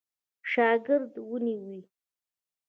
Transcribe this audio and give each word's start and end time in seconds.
شاګرد 0.51 1.13
ونیوی. 1.29 1.81